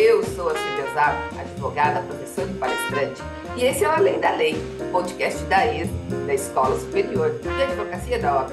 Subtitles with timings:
[0.00, 3.20] Eu sou a Silvia Zago, advogada, professora e palestrante,
[3.56, 4.54] e esse é o Além da Lei,
[4.92, 5.88] podcast da ES,
[6.24, 8.52] da Escola Superior de Advocacia da OAB.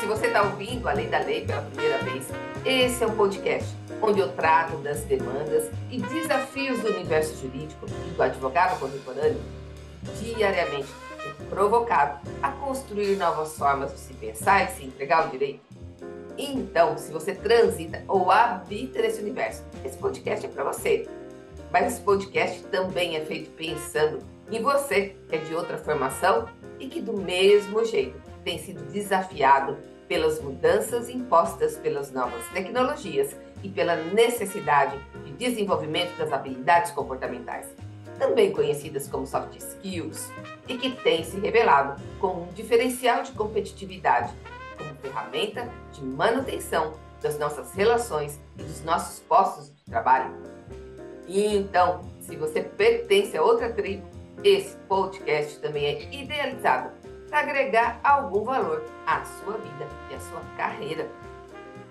[0.00, 2.26] Se você está ouvindo Além da Lei pela primeira vez,
[2.64, 8.10] esse é um podcast onde eu trato das demandas e desafios do universo jurídico e
[8.10, 9.40] do advogado contemporâneo
[10.20, 10.88] diariamente
[11.48, 15.67] provocado a construir novas formas de se pensar e se entregar ao direito.
[16.38, 21.08] Então, se você transita ou habita nesse universo, esse podcast é para você.
[21.72, 24.20] Mas esse podcast também é feito pensando
[24.50, 26.48] em você, que é de outra formação
[26.78, 33.68] e que, do mesmo jeito, tem sido desafiado pelas mudanças impostas pelas novas tecnologias e
[33.68, 37.66] pela necessidade de desenvolvimento das habilidades comportamentais
[38.18, 40.30] também conhecidas como soft skills,
[40.66, 44.34] e que têm se revelado como um diferencial de competitividade,
[45.00, 50.34] ferramenta de manutenção das nossas relações e dos nossos postos de trabalho.
[51.26, 54.06] E então, se você pertence a outra tribo,
[54.42, 56.90] esse podcast também é idealizado
[57.28, 61.08] para agregar algum valor à sua vida e à sua carreira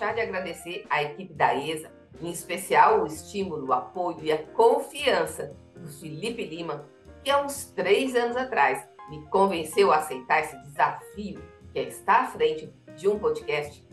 [0.02, 1.88] Deixar de agradecer à equipe da ESA,
[2.20, 6.88] em especial o estímulo, o apoio e a confiança do Felipe Lima,
[7.22, 11.40] que há uns três anos atrás me convenceu a aceitar esse desafio
[11.72, 13.86] que é estar à frente de um podcast.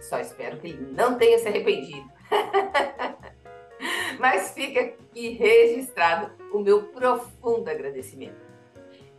[0.00, 2.10] Só espero que ele não tenha se arrependido.
[4.18, 8.41] Mas fica aqui registrado o meu profundo agradecimento.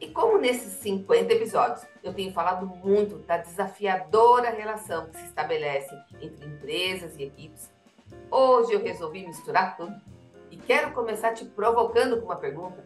[0.04, 5.98] E como nesses 50 episódios eu tenho falado muito da desafiadora relação que se estabelece
[6.22, 7.72] entre empresas e equipes,
[8.30, 9.96] hoje eu resolvi misturar tudo
[10.52, 12.84] e quero começar te provocando com uma pergunta: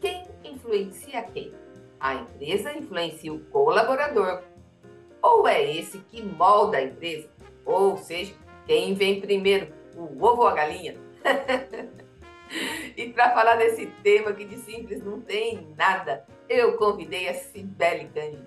[0.00, 1.52] quem influencia quem?
[1.98, 4.44] A empresa influencia o colaborador?
[5.20, 7.28] Ou é esse que molda a empresa?
[7.64, 8.32] Ou seja,
[8.64, 10.96] quem vem primeiro, o ovo ou a galinha?
[12.96, 18.08] E para falar desse tema que de simples não tem nada, eu convidei a Cibele
[18.14, 18.46] Cândido,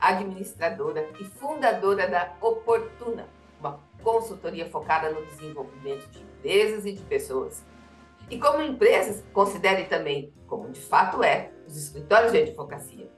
[0.00, 3.28] administradora e fundadora da Oportuna,
[3.60, 7.64] uma consultoria focada no desenvolvimento de empresas e de pessoas.
[8.30, 13.10] E como empresas, considere também, como de fato é, os escritórios de advocacia.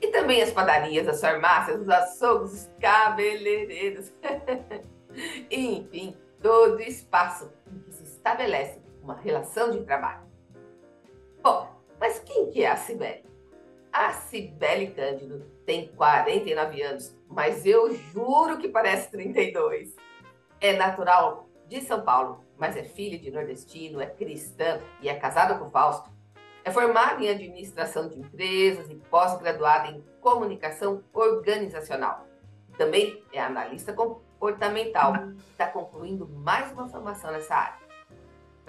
[0.00, 4.12] E também as padarias, as farmácias, os açougues, os cabeleireiros.
[5.50, 10.22] Enfim, todo espaço em que se estabelece uma relação de trabalho.
[11.42, 11.68] Bom,
[11.98, 13.24] mas quem que é a Cibele?
[13.92, 19.96] A Cibele Cândido tem 49 anos, mas eu juro que parece 32.
[20.60, 25.58] É natural de São Paulo, mas é filha de nordestino, é cristã e é casada
[25.58, 26.10] com Fausto.
[26.62, 32.26] É formada em administração de empresas e pós-graduada em comunicação organizacional.
[32.76, 37.89] Também é analista comportamental e está concluindo mais uma formação nessa área.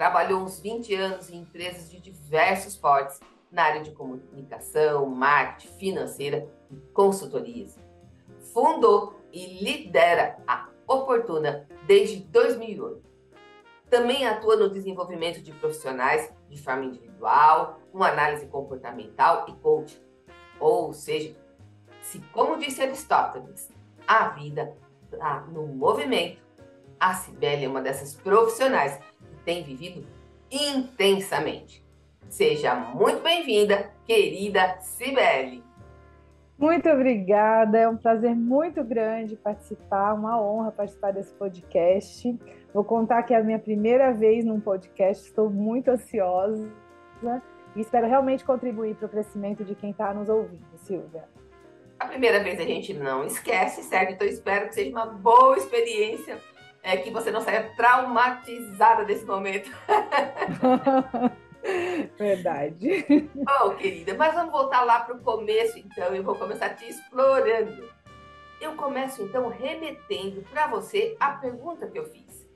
[0.02, 3.20] Trabalhou uns 20 anos em empresas de diversos portes
[3.52, 7.78] na área de comunicação, marketing, financeira e consultorias.
[8.52, 13.00] Fundou e lidera a Oportuna desde 2008.
[13.88, 20.02] Também atua no desenvolvimento de profissionais de forma individual, com análise comportamental e coaching.
[20.58, 21.36] Ou seja,
[22.00, 23.70] se, como disse Aristóteles,
[24.04, 26.42] a vida está no movimento,
[26.98, 28.98] a Cibele é uma dessas profissionais
[29.44, 30.06] tem vivido
[30.50, 31.84] intensamente.
[32.28, 35.62] Seja muito bem-vinda, querida Cibele.
[36.58, 42.38] Muito obrigada, é um prazer muito grande participar, uma honra participar desse podcast.
[42.72, 46.70] Vou contar que é a minha primeira vez num podcast, estou muito ansiosa
[47.74, 51.24] e espero realmente contribuir para o crescimento de quem está nos ouvindo, Silvia.
[51.98, 54.12] A primeira vez a gente não esquece, certo?
[54.12, 56.38] Então espero que seja uma boa experiência,
[56.82, 59.70] é, que você não saia traumatizada desse momento.
[62.18, 63.30] Verdade.
[63.34, 66.14] Bom, querida, mas vamos voltar lá para o começo, então.
[66.14, 67.88] Eu vou começar te explorando.
[68.60, 72.46] Eu começo, então, remetendo para você a pergunta que eu fiz.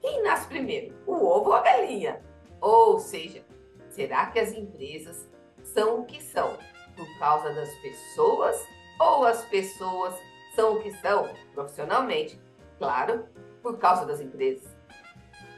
[0.00, 2.20] Quem nasce primeiro, o ovo ou a galinha?
[2.60, 3.44] Ou seja,
[3.88, 5.28] será que as empresas
[5.62, 6.56] são o que são
[6.96, 8.60] por causa das pessoas
[8.98, 10.14] ou as pessoas
[10.54, 12.40] são o que são profissionalmente?
[12.78, 13.26] Claro,
[13.62, 14.70] por causa das empresas.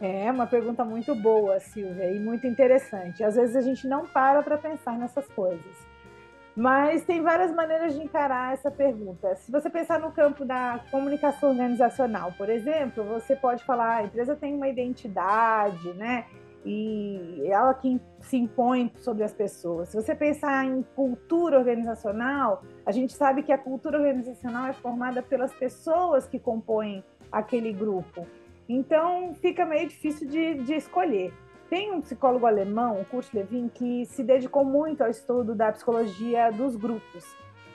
[0.00, 3.22] É uma pergunta muito boa, Silvia, e muito interessante.
[3.22, 5.94] Às vezes a gente não para para pensar nessas coisas.
[6.56, 9.34] Mas tem várias maneiras de encarar essa pergunta.
[9.36, 14.04] Se você pensar no campo da comunicação organizacional, por exemplo, você pode falar: ah, a
[14.04, 16.26] empresa tem uma identidade, né?
[16.64, 19.88] E ela que se impõe sobre as pessoas.
[19.88, 25.22] Se você pensar em cultura organizacional, a gente sabe que a cultura organizacional é formada
[25.22, 27.04] pelas pessoas que compõem
[27.38, 28.26] aquele grupo.
[28.68, 31.32] Então fica meio difícil de, de escolher.
[31.68, 36.50] Tem um psicólogo alemão, o Kurt Lewin, que se dedicou muito ao estudo da psicologia
[36.50, 37.24] dos grupos.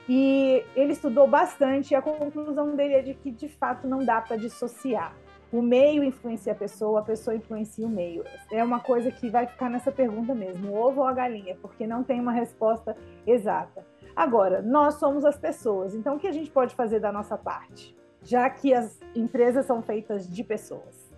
[0.08, 4.20] E ele estudou bastante e a conclusão dele é de que de fato não dá
[4.20, 5.14] para dissociar.
[5.52, 8.24] O meio influencia a pessoa, a pessoa influencia o meio.
[8.50, 11.86] É uma coisa que vai ficar nessa pergunta mesmo, o ovo ou a galinha, porque
[11.86, 12.96] não tem uma resposta
[13.26, 13.84] exata.
[14.14, 17.99] Agora, nós somos as pessoas, então o que a gente pode fazer da nossa parte?
[18.22, 21.10] Já que as empresas são feitas de pessoas?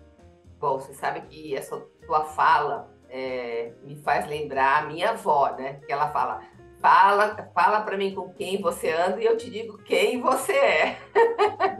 [0.59, 5.81] Bom, você sabe que essa tua fala é, me faz lembrar a minha avó, né?
[5.85, 6.41] Que ela fala,
[6.79, 10.97] fala, fala para mim com quem você anda e eu te digo quem você é.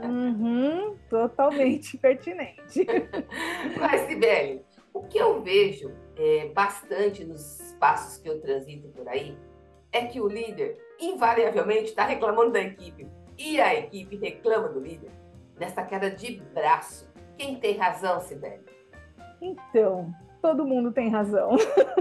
[0.04, 2.86] Uhum, totalmente pertinente.
[3.78, 9.36] Mas, Sibeli, o que eu vejo é, bastante nos espaços que eu transito por aí
[9.90, 15.10] é que o líder, invariavelmente, está reclamando da equipe e a equipe reclama do líder
[15.58, 17.12] nessa queda de braço.
[17.36, 18.64] Quem tem razão, Sibeli?
[19.40, 21.50] Então, todo mundo tem razão.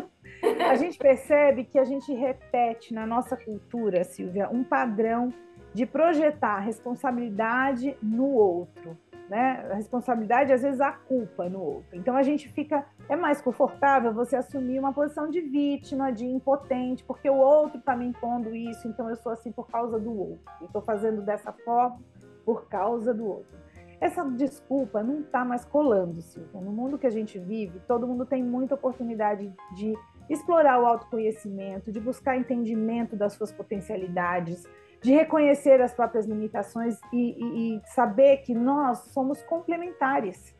[0.70, 5.34] a gente percebe que a gente repete na nossa cultura, Silvia, um padrão
[5.74, 8.98] de projetar responsabilidade no outro
[9.34, 9.68] né?
[9.72, 11.98] A responsabilidade, às vezes, a culpa no outro.
[11.98, 12.86] Então a gente fica.
[13.10, 17.96] É mais confortável você assumir uma posição de vítima, de impotente, porque o outro está
[17.96, 20.54] me impondo isso, então eu sou assim por causa do outro.
[20.62, 22.00] E estou fazendo dessa forma
[22.46, 23.58] por causa do outro.
[24.00, 26.62] Essa desculpa não está mais colando, Silvia.
[26.62, 29.94] No mundo que a gente vive, todo mundo tem muita oportunidade de
[30.30, 34.68] explorar o autoconhecimento, de buscar entendimento das suas potencialidades,
[35.04, 40.56] de reconhecer as próprias limitações e, e, e saber que nós somos complementares,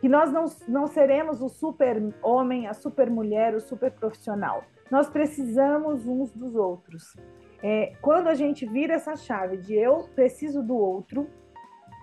[0.00, 4.64] que nós não, não seremos o super homem, a super mulher, o super profissional.
[4.90, 7.14] Nós precisamos uns dos outros.
[7.62, 11.28] É, quando a gente vira essa chave de eu preciso do outro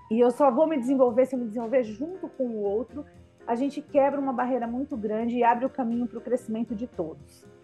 [0.09, 3.05] e eu só vou me desenvolver se eu me desenvolver junto com o outro,
[3.45, 6.87] a gente quebra uma barreira muito grande e abre o caminho para o crescimento de
[6.87, 7.54] todos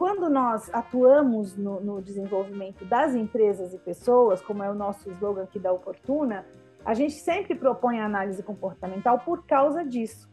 [0.00, 5.42] quando nós atuamos no, no, desenvolvimento das empresas e pessoas, como é o nosso slogan
[5.42, 6.46] aqui da Oportuna,
[6.82, 10.26] a gente sempre propõe a análise comportamental por causa disso.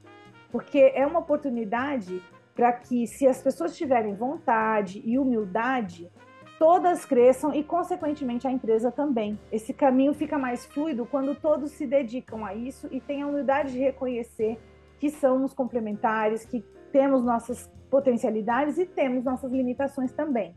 [0.53, 2.23] Porque é uma oportunidade
[2.55, 6.09] para que, se as pessoas tiverem vontade e humildade,
[6.57, 9.37] todas cresçam e, consequentemente, a empresa também.
[9.51, 13.73] Esse caminho fica mais fluido quando todos se dedicam a isso e têm a humildade
[13.73, 14.57] de reconhecer
[14.97, 16.63] que somos complementares, que
[16.97, 20.55] temos nossas potencialidades e temos nossas limitações também.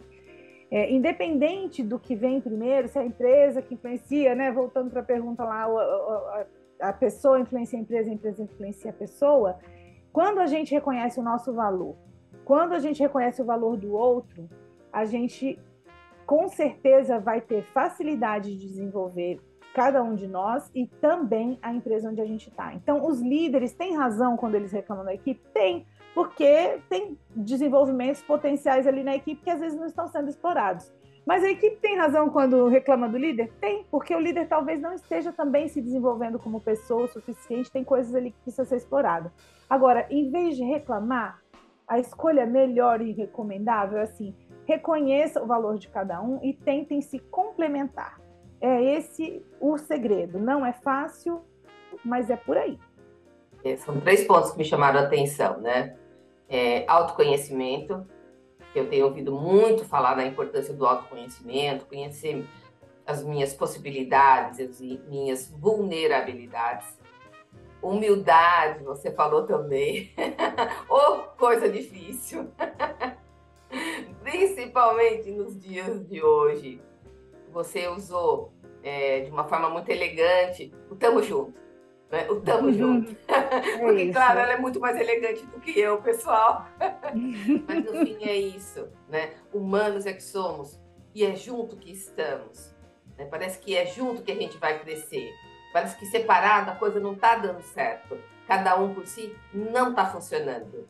[0.71, 4.51] É, independente do que vem primeiro, se é a empresa que influencia, né?
[4.51, 6.47] Voltando para a pergunta lá, a,
[6.81, 9.59] a, a pessoa influencia a empresa, a empresa influencia a pessoa.
[10.11, 11.95] Quando a gente reconhece o nosso valor,
[12.43, 14.49] quando a gente reconhece o valor do outro,
[14.91, 15.59] a gente
[16.25, 19.39] com certeza vai ter facilidade de desenvolver
[19.75, 22.73] cada um de nós e também a empresa onde a gente está.
[22.73, 25.41] Então, os líderes têm razão quando eles reclamam da equipe?
[25.53, 30.93] Tem, porque tem desenvolvimentos potenciais ali na equipe que às vezes não estão sendo explorados.
[31.27, 33.53] Mas a equipe tem razão quando reclama do líder?
[33.61, 37.85] Tem, porque o líder talvez não esteja também se desenvolvendo como pessoa o suficiente, tem
[37.85, 39.31] coisas ali que precisam ser exploradas.
[39.69, 41.41] Agora, em vez de reclamar,
[41.87, 44.35] a escolha melhor e recomendável é assim:
[44.67, 48.21] reconheça o valor de cada um e tentem se complementar.
[48.61, 50.39] É esse o segredo.
[50.39, 51.43] Não é fácil,
[52.05, 52.79] mas é por aí.
[53.65, 55.97] É, são três pontos que me chamaram a atenção, né?
[56.51, 58.05] É, autoconhecimento,
[58.75, 62.45] eu tenho ouvido muito falar da importância do autoconhecimento, conhecer
[63.07, 66.99] as minhas possibilidades, as minhas vulnerabilidades.
[67.83, 70.13] Humildade, você falou também.
[70.89, 72.51] Ou oh, coisa difícil.
[74.23, 76.81] Principalmente nos dias de hoje.
[77.53, 78.53] Você usou
[78.83, 81.70] é, de uma forma muito elegante o tamo junto.
[82.11, 82.29] Né?
[82.29, 82.73] O tamo uhum.
[82.73, 83.17] junto.
[83.31, 84.13] É Porque, isso.
[84.13, 86.67] claro, ela é muito mais elegante do que eu, pessoal.
[87.67, 88.89] Mas no fim é isso.
[89.09, 89.33] Né?
[89.53, 90.79] Humanos é que somos.
[91.15, 92.75] E é junto que estamos.
[93.19, 93.25] Né?
[93.27, 95.33] Parece que é junto que a gente vai crescer.
[95.73, 98.19] Parece que separado a coisa não está dando certo.
[98.47, 100.89] Cada um por si não está funcionando.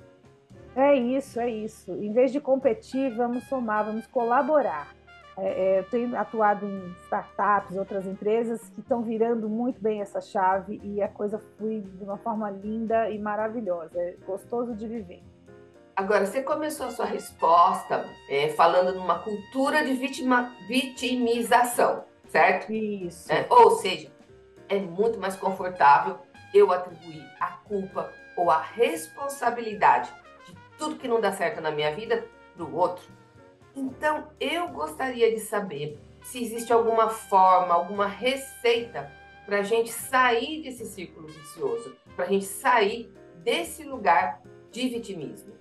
[0.74, 1.92] É isso, é isso.
[1.92, 4.94] Em vez de competir, vamos somar, vamos colaborar.
[5.36, 10.20] É, é, eu tenho atuado em startups, outras empresas que estão virando muito bem essa
[10.20, 13.98] chave e a coisa flui de uma forma linda e maravilhosa.
[14.00, 15.22] É gostoso de viver.
[15.96, 22.72] Agora, você começou a sua resposta é, falando numa cultura de vitima, vitimização, certo?
[22.72, 23.30] Isso.
[23.30, 24.10] É, ou seja,
[24.68, 26.18] é muito mais confortável
[26.54, 30.10] eu atribuir a culpa ou a responsabilidade
[30.46, 32.24] de tudo que não dá certo na minha vida
[32.56, 33.19] para o outro
[33.80, 39.10] então, eu gostaria de saber se existe alguma forma, alguma receita
[39.46, 45.54] para a gente sair desse círculo vicioso, para a gente sair desse lugar de vitimismo.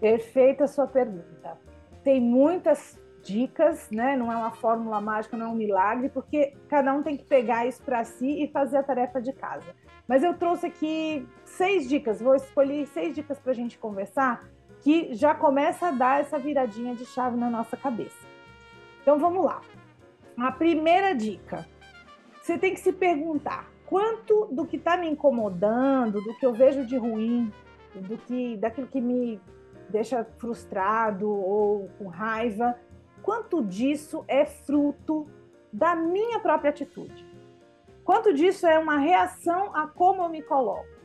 [0.00, 1.56] Perfeita a sua pergunta.
[2.02, 4.16] Tem muitas dicas, né?
[4.16, 7.66] Não é uma fórmula mágica, não é um milagre, porque cada um tem que pegar
[7.66, 9.74] isso para si e fazer a tarefa de casa.
[10.06, 14.44] Mas eu trouxe aqui seis dicas, vou escolher seis dicas para a gente conversar
[14.82, 18.26] que já começa a dar essa viradinha de chave na nossa cabeça.
[19.00, 19.62] Então vamos lá.
[20.36, 21.66] A primeira dica:
[22.40, 26.84] você tem que se perguntar quanto do que está me incomodando, do que eu vejo
[26.84, 27.52] de ruim,
[27.94, 29.40] do que daquilo que me
[29.88, 32.76] deixa frustrado ou com raiva,
[33.22, 35.26] quanto disso é fruto
[35.72, 37.26] da minha própria atitude?
[38.04, 41.01] Quanto disso é uma reação a como eu me coloco?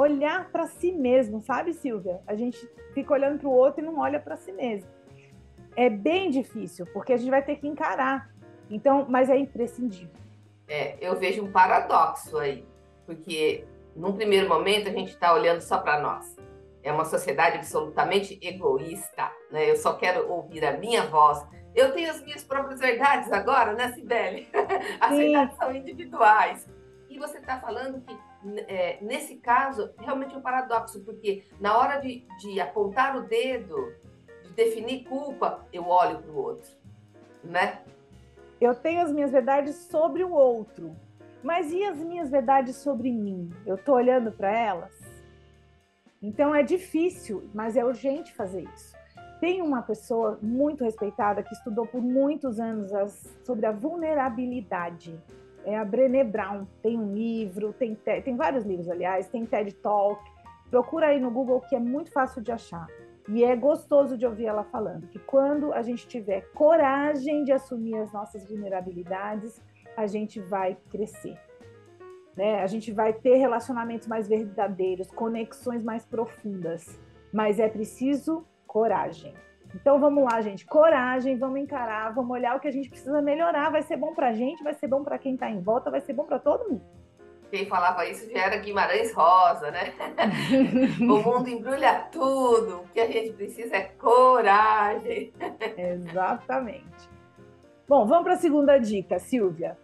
[0.00, 2.20] Olhar para si mesmo, sabe, Silvia?
[2.26, 4.88] A gente fica olhando para o outro e não olha para si mesmo.
[5.76, 8.30] É bem difícil, porque a gente vai ter que encarar.
[8.70, 10.14] Então, mas é imprescindível.
[10.68, 12.64] É, eu vejo um paradoxo aí,
[13.04, 13.64] porque
[13.94, 16.36] num primeiro momento a gente está olhando só para nós.
[16.82, 19.70] É uma sociedade absolutamente egoísta, né?
[19.70, 21.44] Eu só quero ouvir a minha voz.
[21.74, 24.48] Eu tenho as minhas próprias verdades agora, né, Sibeli?
[24.98, 25.16] As Sim.
[25.18, 26.66] verdades são individuais.
[27.08, 28.16] E você está falando que
[28.68, 33.94] é, nesse caso, realmente é um paradoxo, porque na hora de, de apontar o dedo,
[34.44, 36.70] de definir culpa, eu olho para o outro,
[37.44, 37.82] né?
[38.60, 40.94] Eu tenho as minhas verdades sobre o outro,
[41.42, 43.50] mas e as minhas verdades sobre mim?
[43.64, 44.94] Eu estou olhando para elas?
[46.22, 48.94] Então é difícil, mas é urgente fazer isso.
[49.40, 55.18] Tem uma pessoa muito respeitada que estudou por muitos anos as, sobre a vulnerabilidade
[55.64, 56.66] é a Brené Brown.
[56.82, 60.22] Tem um livro, tem, tem vários livros, aliás, tem TED Talk.
[60.70, 62.86] Procura aí no Google que é muito fácil de achar.
[63.28, 67.96] E é gostoso de ouvir ela falando que quando a gente tiver coragem de assumir
[67.96, 69.62] as nossas vulnerabilidades,
[69.96, 71.38] a gente vai crescer.
[72.36, 72.62] Né?
[72.62, 76.98] A gente vai ter relacionamentos mais verdadeiros, conexões mais profundas.
[77.32, 79.34] Mas é preciso coragem.
[79.74, 83.70] Então vamos lá, gente, coragem, vamos encarar, vamos olhar o que a gente precisa melhorar.
[83.70, 86.00] Vai ser bom para a gente, vai ser bom para quem está em volta, vai
[86.00, 86.82] ser bom para todo mundo.
[87.50, 89.92] Quem falava isso já era Guimarães Rosa, né?
[91.00, 95.32] o mundo embrulha tudo, o que a gente precisa é coragem.
[95.76, 97.10] Exatamente.
[97.88, 99.76] Bom, vamos para a segunda dica, Silvia.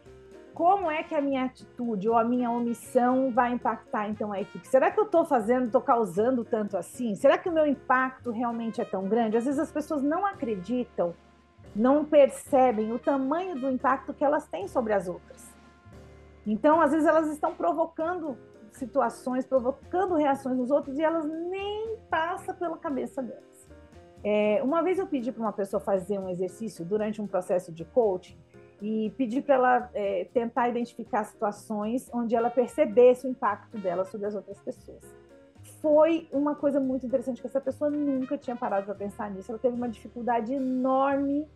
[0.57, 4.67] Como é que a minha atitude ou a minha omissão vai impactar então a equipe?
[4.67, 7.15] Será que eu estou fazendo, estou causando tanto assim?
[7.15, 9.37] Será que o meu impacto realmente é tão grande?
[9.37, 11.15] Às vezes as pessoas não acreditam,
[11.75, 15.55] não percebem o tamanho do impacto que elas têm sobre as outras.
[16.47, 18.39] Então, às vezes, elas estão provocando
[18.71, 23.69] situações, provocando reações nos outros e elas nem passa pela cabeça delas.
[24.25, 27.85] É, uma vez eu pedi para uma pessoa fazer um exercício durante um processo de
[27.85, 28.39] coaching
[28.80, 34.26] e pedi para ela é, tentar identificar situações onde ela percebesse o impacto dela sobre
[34.26, 35.02] as outras pessoas.
[35.80, 39.50] Foi uma coisa muito interessante que essa pessoa nunca tinha parado para pensar nisso.
[39.50, 41.49] Ela teve uma dificuldade enorme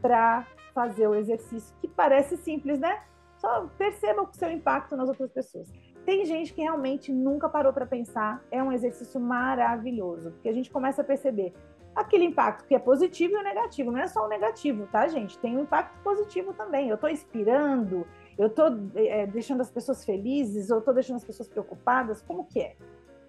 [0.00, 3.02] para fazer o exercício, que parece simples, né?
[3.38, 5.68] Só perceba o seu impacto nas outras pessoas.
[6.04, 10.70] Tem gente que realmente nunca parou para pensar, é um exercício maravilhoso, porque a gente
[10.70, 11.52] começa a perceber
[11.94, 13.90] aquele impacto que é positivo e o negativo.
[13.90, 15.38] Não é só o negativo, tá, gente?
[15.38, 16.88] Tem um impacto positivo também.
[16.88, 18.06] Eu estou inspirando,
[18.38, 22.22] eu estou é, deixando as pessoas felizes, ou estou deixando as pessoas preocupadas.
[22.22, 22.76] Como que é?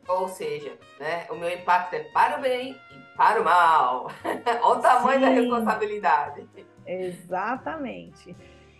[0.08, 4.08] Ou seja, né, o meu impacto é para o bem e para o mal.
[4.64, 6.50] Olha o tamanho Sim, da responsabilidade.
[6.86, 8.36] Exatamente.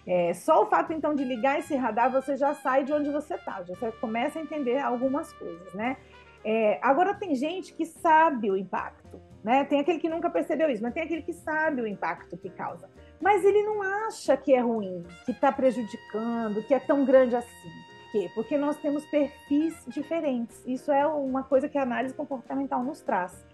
[0.08, 3.36] É, só o fato, então, de ligar esse radar, você já sai de onde você
[3.36, 5.98] está, já começa a entender algumas coisas, né?
[6.44, 9.64] É, agora, tem gente que sabe o impacto, né?
[9.64, 12.90] Tem aquele que nunca percebeu isso, mas tem aquele que sabe o impacto que causa.
[13.22, 17.70] Mas ele não acha que é ruim, que está prejudicando, que é tão grande assim.
[18.12, 18.32] Por quê?
[18.34, 20.64] Porque nós temos perfis diferentes.
[20.66, 23.46] Isso é uma coisa que a análise comportamental nos traz.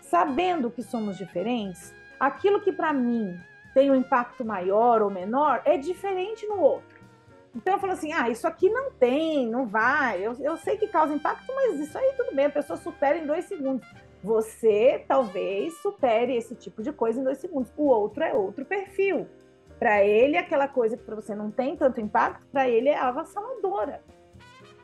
[0.00, 3.38] Sabendo que somos diferentes, aquilo que para mim
[3.74, 6.96] tem um impacto maior ou menor é diferente no outro.
[7.54, 10.24] Então eu falo assim: ah, isso aqui não tem, não vai.
[10.24, 13.26] Eu, eu sei que causa impacto, mas isso aí tudo bem, a pessoa supera em
[13.26, 13.86] dois segundos.
[14.26, 17.72] Você talvez supere esse tipo de coisa em dois segundos.
[17.76, 19.28] O outro é outro perfil.
[19.78, 24.02] Para ele, aquela coisa que para você não tem tanto impacto, para ele é avassaladora.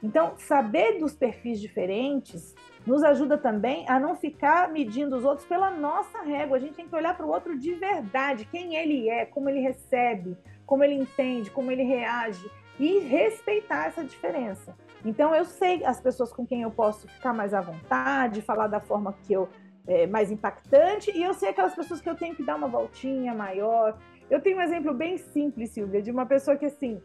[0.00, 2.54] Então, saber dos perfis diferentes
[2.86, 6.56] nos ajuda também a não ficar medindo os outros pela nossa régua.
[6.56, 9.58] A gente tem que olhar para o outro de verdade, quem ele é, como ele
[9.58, 14.76] recebe, como ele entende, como ele reage e respeitar essa diferença.
[15.04, 18.80] Então eu sei as pessoas com quem eu posso ficar mais à vontade, falar da
[18.80, 19.48] forma que eu
[19.86, 23.34] é, mais impactante, e eu sei aquelas pessoas que eu tenho que dar uma voltinha
[23.34, 23.98] maior.
[24.30, 27.02] Eu tenho um exemplo bem simples, Silvia, de uma pessoa que assim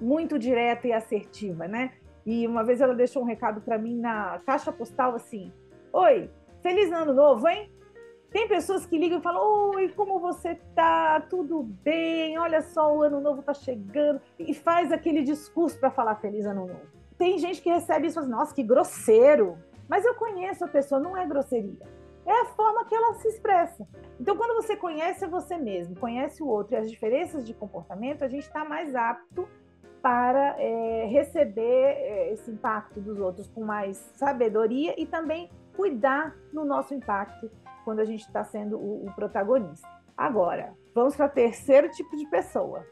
[0.00, 1.92] muito direta e assertiva, né?
[2.26, 5.52] E uma vez ela deixou um recado para mim na caixa postal assim:
[5.92, 6.30] Oi,
[6.62, 7.70] feliz ano novo, hein?
[8.30, 11.20] Tem pessoas que ligam e falam: Oi, como você tá?
[11.20, 12.38] Tudo bem?
[12.38, 14.20] Olha só, o ano novo tá chegando.
[14.38, 17.01] E faz aquele discurso para falar feliz ano novo.
[17.22, 19.56] Tem gente que recebe isso e fala: Nossa, que grosseiro.
[19.88, 21.86] Mas eu conheço a pessoa, não é grosseria.
[22.26, 23.86] É a forma que ela se expressa.
[24.18, 28.28] Então, quando você conhece você mesmo, conhece o outro e as diferenças de comportamento, a
[28.28, 29.48] gente está mais apto
[30.02, 36.64] para é, receber é, esse impacto dos outros com mais sabedoria e também cuidar no
[36.64, 37.48] nosso impacto
[37.84, 39.88] quando a gente está sendo o, o protagonista.
[40.16, 42.84] Agora, vamos para o terceiro tipo de pessoa.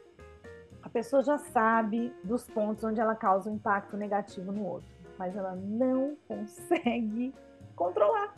[0.93, 5.55] Pessoa já sabe dos pontos onde ela causa um impacto negativo no outro, mas ela
[5.55, 7.33] não consegue
[7.75, 8.35] controlar.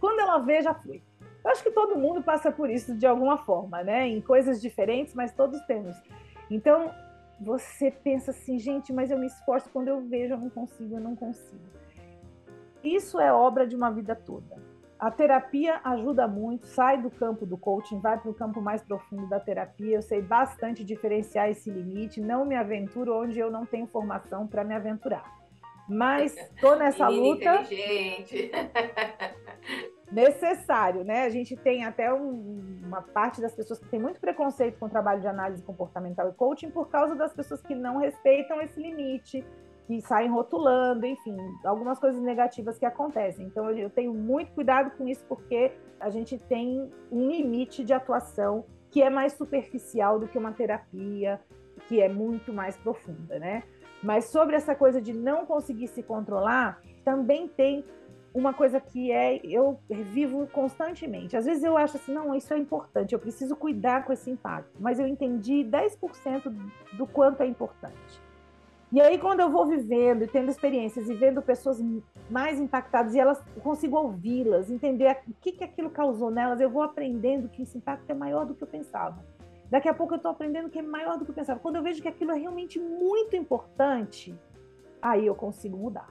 [0.00, 1.02] Quando ela vê, já foi.
[1.44, 4.08] Eu acho que todo mundo passa por isso de alguma forma, né?
[4.08, 5.96] Em coisas diferentes, mas todos temos.
[6.50, 6.90] Então,
[7.40, 11.00] você pensa assim, gente, mas eu me esforço quando eu vejo, eu não consigo, eu
[11.00, 11.62] não consigo.
[12.82, 14.56] Isso é obra de uma vida toda.
[15.04, 19.28] A terapia ajuda muito, sai do campo do coaching, vai para o campo mais profundo
[19.28, 19.96] da terapia.
[19.96, 24.64] Eu sei bastante diferenciar esse limite, não me aventuro onde eu não tenho formação para
[24.64, 25.30] me aventurar.
[25.86, 27.56] Mas estou nessa luta.
[27.56, 28.50] Inteligente.
[30.10, 31.24] necessário, né?
[31.24, 34.88] A gente tem até um, uma parte das pessoas que tem muito preconceito com o
[34.88, 39.44] trabalho de análise comportamental e coaching por causa das pessoas que não respeitam esse limite,
[39.86, 43.46] que saem rotulando, enfim, algumas coisas negativas que acontecem.
[43.46, 48.64] Então eu tenho muito cuidado com isso porque a gente tem um limite de atuação
[48.90, 51.40] que é mais superficial do que uma terapia,
[51.88, 53.64] que é muito mais profunda, né?
[54.02, 57.84] Mas sobre essa coisa de não conseguir se controlar, também tem
[58.32, 61.36] uma coisa que é eu vivo constantemente.
[61.36, 64.76] Às vezes eu acho assim, não, isso é importante, eu preciso cuidar com esse impacto,
[64.80, 66.52] mas eu entendi 10%
[66.94, 68.23] do quanto é importante.
[68.94, 71.82] E aí quando eu vou vivendo e tendo experiências e vendo pessoas
[72.30, 76.80] mais impactadas e elas consigo ouvi-las, entender o que que aquilo causou nelas, eu vou
[76.80, 79.18] aprendendo que esse impacto é maior do que eu pensava.
[79.68, 81.58] Daqui a pouco eu estou aprendendo que é maior do que eu pensava.
[81.58, 84.32] Quando eu vejo que aquilo é realmente muito importante,
[85.02, 86.08] aí eu consigo mudar.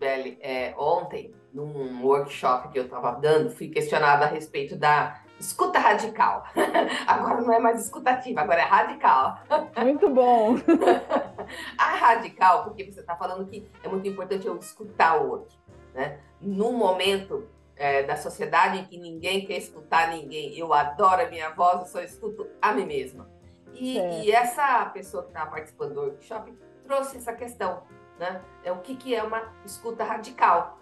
[0.00, 5.78] Belle, é, ontem, num workshop que eu estava dando, fui questionada a respeito da escuta
[5.78, 6.44] radical.
[7.06, 9.38] agora não é mais escutativa, agora é radical.
[9.84, 10.54] Muito bom.
[11.78, 15.56] a radical, porque você está falando que é muito importante eu escutar o outro.
[15.94, 16.20] Né?
[16.40, 21.50] Num momento é, da sociedade em que ninguém quer escutar ninguém, eu adoro a minha
[21.50, 23.28] voz, eu só escuto a mim mesma.
[23.72, 26.52] E, e essa pessoa que estava participando do workshop
[26.84, 27.82] trouxe essa questão
[28.18, 28.42] né?
[28.64, 30.78] É o que, que é uma escuta radical,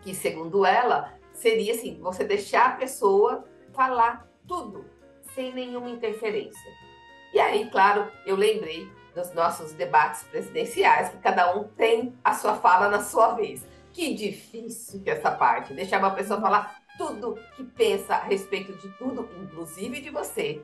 [0.00, 4.84] que segundo ela seria assim, você deixar a pessoa falar tudo
[5.34, 6.70] sem nenhuma interferência.
[7.32, 12.54] E aí, claro, eu lembrei dos nossos debates presidenciais, que cada um tem a sua
[12.56, 13.66] fala na sua vez.
[13.92, 18.72] Que difícil que é essa parte, deixar uma pessoa falar tudo que pensa a respeito
[18.74, 20.62] de tudo, inclusive de você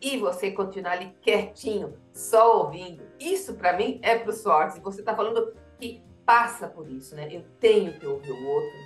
[0.00, 3.02] e você continuar ali quietinho, só ouvindo.
[3.18, 4.78] Isso para mim é para os fortes.
[4.78, 7.28] Você está falando que passa por isso, né?
[7.30, 8.78] Eu tenho que ouvir o outro,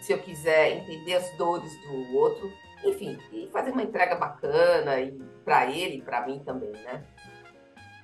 [0.00, 2.52] se eu quiser entender as dores do outro,
[2.84, 5.12] enfim, e fazer uma entrega bacana e
[5.44, 7.02] para ele e para mim também, né?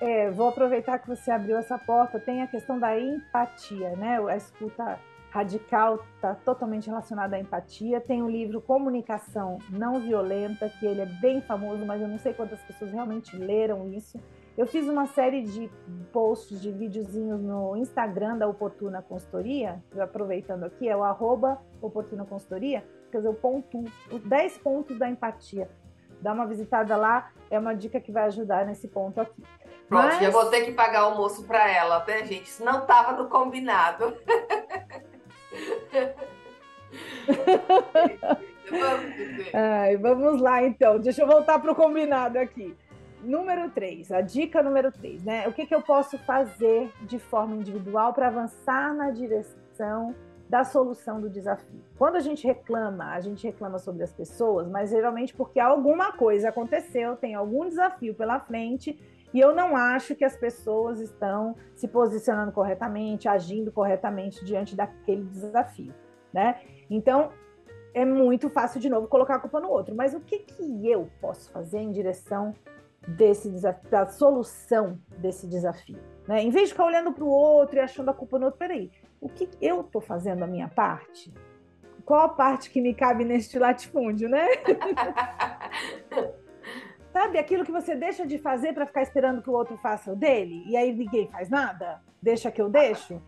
[0.01, 2.19] É, vou aproveitar que você abriu essa porta.
[2.19, 4.19] Tem a questão da empatia, né?
[4.29, 4.99] A escuta
[5.31, 8.01] radical está totalmente relacionado à empatia.
[8.01, 12.33] Tem o livro Comunicação Não Violenta, que ele é bem famoso, mas eu não sei
[12.33, 14.19] quantas pessoas realmente leram isso.
[14.57, 15.71] Eu fiz uma série de
[16.13, 22.85] posts, de videozinhos no Instagram da Oportuna Consultoria, aproveitando aqui, é o arroba Oportuna Consultoria,
[23.11, 25.69] quer dizer, o ponto, os 10 pontos da empatia.
[26.21, 29.43] Dá uma visitada lá, é uma dica que vai ajudar nesse ponto aqui.
[29.90, 30.20] Pronto, Mas...
[30.20, 32.44] já vou ter que pagar almoço para ela, né, gente?
[32.44, 34.16] Isso não estava no combinado.
[39.53, 41.00] Ai, vamos lá, então.
[41.00, 42.76] Deixa eu voltar para o combinado aqui.
[43.20, 45.48] Número 3, a dica número 3, né?
[45.48, 50.14] O que, que eu posso fazer de forma individual para avançar na direção
[50.48, 51.83] da solução do desafio?
[51.98, 56.50] Quando a gente reclama, a gente reclama sobre as pessoas, mas geralmente porque alguma coisa
[56.50, 58.96] aconteceu, tem algum desafio pela frente
[59.33, 65.25] e eu não acho que as pessoas estão se posicionando corretamente, agindo corretamente diante daquele
[65.25, 65.95] desafio,
[66.33, 66.61] né?
[66.88, 67.31] Então,
[67.95, 69.95] é muito fácil de novo colocar a culpa no outro.
[69.95, 72.55] Mas o que, que eu posso fazer em direção
[73.07, 75.99] desse desafio, da solução desse desafio?
[76.27, 76.43] Né?
[76.43, 78.90] Em vez de ficar olhando para o outro e achando a culpa no outro, peraí,
[79.21, 81.33] o que eu estou fazendo a minha parte?
[82.05, 84.47] Qual a parte que me cabe neste latifúndio, né?
[87.12, 90.16] Sabe aquilo que você deixa de fazer para ficar esperando que o outro faça o
[90.16, 90.62] dele?
[90.66, 92.01] E aí ninguém faz nada?
[92.23, 93.20] Deixa que eu deixo?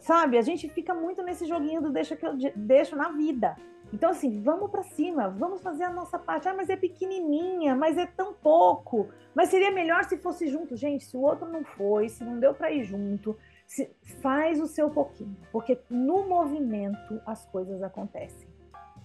[0.00, 0.38] Sabe?
[0.38, 3.56] A gente fica muito nesse joguinho do deixa que eu deixo na vida.
[3.92, 6.48] Então, assim, vamos para cima, vamos fazer a nossa parte.
[6.48, 9.08] Ah, mas é pequenininha, mas é tão pouco.
[9.34, 10.76] Mas seria melhor se fosse junto.
[10.76, 13.36] Gente, se o outro não foi, se não deu para ir junto,
[13.66, 15.36] se, faz o seu pouquinho.
[15.50, 18.48] Porque no movimento as coisas acontecem.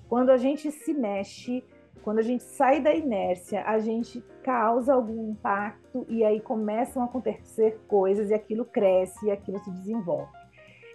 [0.09, 1.63] Quando a gente se mexe,
[2.03, 7.05] quando a gente sai da inércia, a gente causa algum impacto e aí começam a
[7.05, 10.29] acontecer coisas e aquilo cresce e aquilo se desenvolve.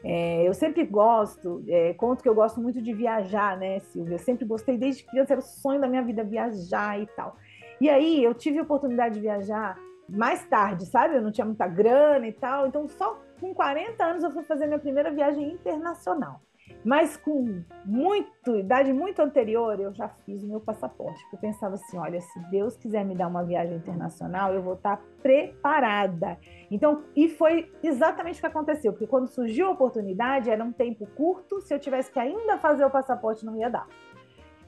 [0.04, 4.14] É, eu sempre gosto, é, conto que eu gosto muito de viajar, né, Silvia?
[4.14, 7.36] Eu sempre gostei, desde criança, era o sonho da minha vida viajar e tal.
[7.80, 9.76] E aí eu tive a oportunidade de viajar
[10.08, 11.16] mais tarde, sabe?
[11.16, 14.66] Eu não tinha muita grana e tal, então só com 40 anos eu fui fazer
[14.66, 16.40] minha primeira viagem internacional.
[16.84, 21.20] Mas com muito, idade muito anterior, eu já fiz o meu passaporte.
[21.22, 24.74] Porque eu pensava assim: olha, se Deus quiser me dar uma viagem internacional, eu vou
[24.74, 26.38] estar preparada.
[26.70, 31.06] Então, e foi exatamente o que aconteceu, porque quando surgiu a oportunidade, era um tempo
[31.16, 33.86] curto, se eu tivesse que ainda fazer o passaporte, não ia dar.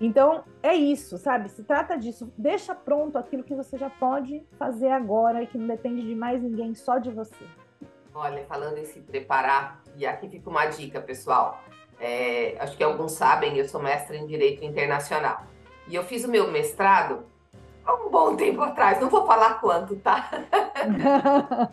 [0.00, 1.50] Então, é isso, sabe?
[1.50, 2.32] Se trata disso.
[2.36, 6.42] Deixa pronto aquilo que você já pode fazer agora e que não depende de mais
[6.42, 7.44] ninguém, só de você.
[8.14, 11.62] Olha, falando em se preparar, e aqui fica uma dica, pessoal.
[12.00, 15.44] É, acho que alguns sabem, eu sou mestre em Direito Internacional.
[15.86, 17.26] E eu fiz o meu mestrado
[17.84, 20.30] há um bom tempo atrás, não vou falar quanto, tá?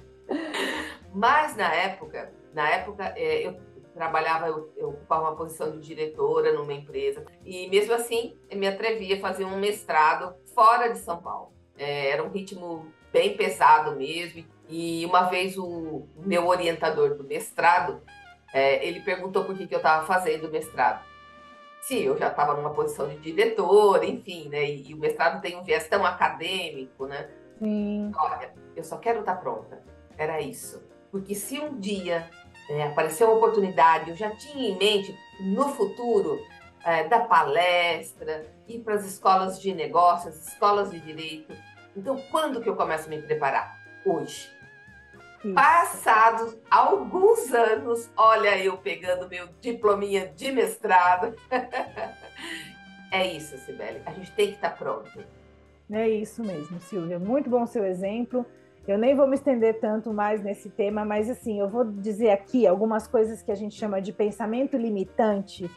[1.13, 3.57] Mas na época, na época é, eu
[3.93, 8.67] trabalhava, eu, eu, ocupava uma posição de diretora numa empresa e mesmo assim eu me
[8.67, 11.51] atrevia a fazer um mestrado fora de São Paulo.
[11.77, 18.01] É, era um ritmo bem pesado mesmo e uma vez o meu orientador do mestrado
[18.53, 21.05] é, ele perguntou por que, que eu estava fazendo o mestrado.
[21.81, 24.65] Se eu já estava numa posição de diretor, enfim, né?
[24.65, 27.29] E, e, o mestrado tem um viés tão acadêmico, né?
[27.59, 28.11] Sim.
[28.17, 29.81] Olha, eu só quero estar tá pronta.
[30.17, 30.83] Era isso.
[31.11, 32.29] Porque se um dia
[32.69, 36.39] é, aparecer uma oportunidade, eu já tinha em mente no futuro
[36.83, 41.53] é, da palestra, ir para as escolas de negócios, escolas de direito.
[41.95, 43.77] Então, quando que eu começo a me preparar?
[44.05, 44.56] Hoje.
[45.53, 51.35] Passados alguns anos, olha eu pegando meu diplominha de mestrado.
[53.11, 54.01] é isso, Sibeli.
[54.05, 55.23] A gente tem que estar tá pronto.
[55.91, 57.17] É isso mesmo, Silvia.
[57.19, 58.45] Muito bom seu exemplo.
[58.87, 62.65] Eu nem vou me estender tanto mais nesse tema, mas assim, eu vou dizer aqui
[62.65, 65.69] algumas coisas que a gente chama de pensamento limitante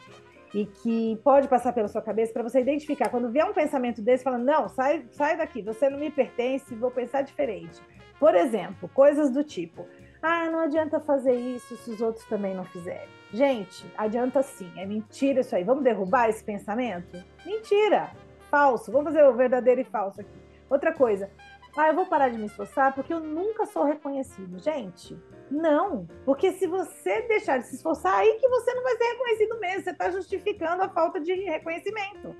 [0.53, 3.09] e que pode passar pela sua cabeça para você identificar.
[3.09, 6.91] Quando vier um pensamento desse, fala: não, sai, sai daqui, você não me pertence, vou
[6.91, 7.81] pensar diferente.
[8.21, 9.87] Por exemplo, coisas do tipo:
[10.21, 13.09] ah, não adianta fazer isso se os outros também não fizerem.
[13.33, 15.63] Gente, adianta sim, é mentira isso aí.
[15.63, 17.17] Vamos derrubar esse pensamento?
[17.43, 18.11] Mentira,
[18.51, 18.91] falso.
[18.91, 20.39] Vamos fazer o verdadeiro e falso aqui.
[20.69, 21.31] Outra coisa,
[21.75, 24.59] ah, eu vou parar de me esforçar porque eu nunca sou reconhecido.
[24.59, 26.07] Gente, não.
[26.23, 29.83] Porque se você deixar de se esforçar, aí que você não vai ser reconhecido mesmo.
[29.83, 32.35] Você está justificando a falta de reconhecimento.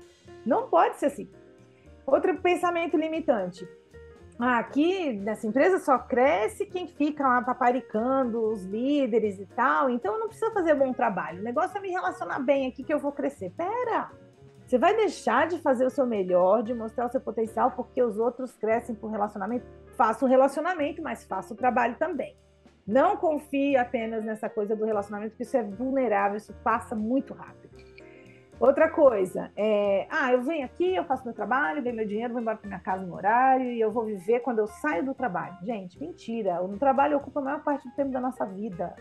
[0.46, 1.28] Não pode ser assim.
[2.06, 3.66] Outro pensamento limitante.
[4.38, 10.18] Ah, aqui nessa empresa só cresce quem fica lá paparicando os líderes e tal, então
[10.18, 11.40] não preciso fazer bom trabalho.
[11.40, 13.52] O negócio é me relacionar bem aqui que eu vou crescer.
[13.56, 14.10] Pera!
[14.66, 18.18] Você vai deixar de fazer o seu melhor, de mostrar o seu potencial, porque os
[18.18, 19.66] outros crescem por relacionamento?
[19.96, 22.34] Faça o relacionamento, mas faça o trabalho também.
[22.86, 27.61] Não confie apenas nessa coisa do relacionamento, porque isso é vulnerável, isso passa muito rápido.
[28.62, 32.40] Outra coisa, é, ah, eu venho aqui, eu faço meu trabalho, ganho meu dinheiro, vou
[32.40, 35.56] embora para minha casa no horário e eu vou viver quando eu saio do trabalho.
[35.64, 36.62] Gente, mentira.
[36.62, 38.94] O trabalho ocupa a maior parte do tempo da nossa vida.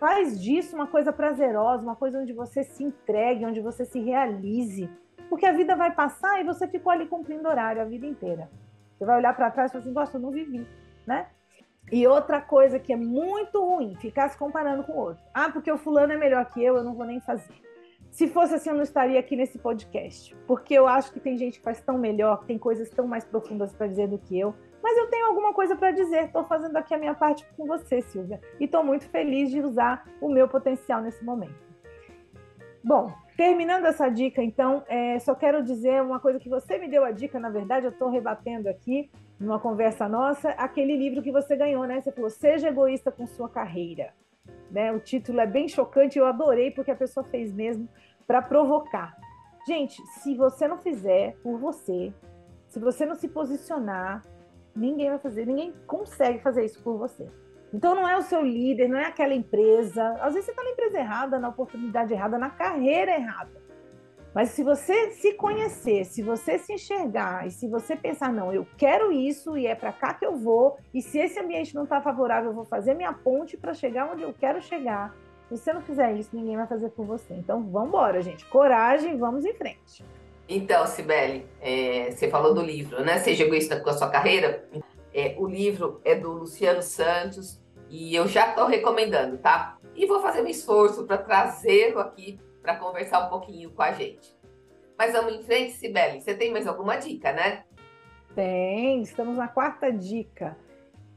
[0.00, 4.88] Faz disso uma coisa prazerosa, uma coisa onde você se entregue, onde você se realize.
[5.28, 8.48] Porque a vida vai passar e você ficou ali cumprindo horário a vida inteira.
[8.96, 10.66] Você vai olhar para trás e falar assim, gosta, eu não vivi,
[11.06, 11.26] né?
[11.92, 15.22] E outra coisa que é muito ruim, ficar se comparando com o outro.
[15.34, 17.66] Ah, porque o fulano é melhor que eu, eu não vou nem fazer.
[18.16, 20.34] Se fosse assim, eu não estaria aqui nesse podcast.
[20.46, 23.26] Porque eu acho que tem gente que faz tão melhor, que tem coisas tão mais
[23.26, 24.54] profundas para dizer do que eu
[24.86, 26.26] mas eu tenho alguma coisa para dizer.
[26.26, 30.06] Estou fazendo aqui a minha parte com você, Silvia, e estou muito feliz de usar
[30.20, 31.56] o meu potencial nesse momento.
[32.84, 37.02] Bom, terminando essa dica, então, é, só quero dizer uma coisa que você me deu
[37.02, 41.56] a dica, na verdade, eu estou rebatendo aqui numa conversa nossa, aquele livro que você
[41.56, 42.00] ganhou, né?
[42.00, 44.14] Você falou, seja egoísta com sua carreira.
[44.70, 44.92] Né?
[44.92, 47.88] O título é bem chocante, eu adorei porque a pessoa fez mesmo
[48.26, 49.16] para provocar.
[49.66, 52.12] Gente, se você não fizer por você,
[52.68, 54.22] se você não se posicionar,
[54.76, 57.26] Ninguém vai fazer, ninguém consegue fazer isso por você.
[57.72, 60.10] Então não é o seu líder, não é aquela empresa.
[60.20, 63.65] Às vezes você está na empresa errada, na oportunidade errada, na carreira errada.
[64.36, 68.66] Mas se você se conhecer, se você se enxergar e se você pensar, não, eu
[68.76, 72.02] quero isso e é para cá que eu vou, e se esse ambiente não está
[72.02, 75.16] favorável, eu vou fazer minha ponte para chegar onde eu quero chegar.
[75.48, 77.32] Se você não fizer isso, ninguém vai fazer por você.
[77.32, 78.44] Então vamos embora, gente.
[78.44, 80.04] Coragem, vamos em frente.
[80.46, 83.18] Então, Sibeli, é, você falou do livro, né?
[83.20, 84.68] Seja egoísta com a sua carreira.
[85.14, 89.78] É, o livro é do Luciano Santos e eu já estou recomendando, tá?
[89.94, 94.36] E vou fazer um esforço para trazê-lo aqui para conversar um pouquinho com a gente.
[94.98, 96.20] Mas vamos em frente, Sibeli.
[96.20, 97.62] Você tem mais alguma dica, né?
[98.34, 100.56] Tem, estamos na quarta dica.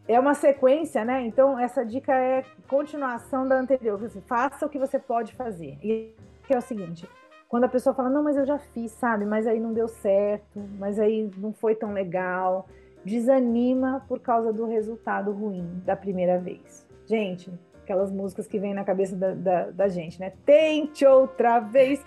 [0.07, 1.25] É uma sequência, né?
[1.25, 3.99] Então, essa dica é continuação da anterior.
[4.27, 5.77] Faça o que você pode fazer.
[5.83, 7.09] E que é o seguinte:
[7.47, 9.25] quando a pessoa fala, não, mas eu já fiz, sabe?
[9.25, 12.67] Mas aí não deu certo, mas aí não foi tão legal.
[13.03, 16.87] Desanima por causa do resultado ruim da primeira vez.
[17.07, 17.51] Gente,
[17.89, 20.31] aquelas músicas que vêm na cabeça da, da, da gente, né?
[20.45, 22.03] Tente outra vez,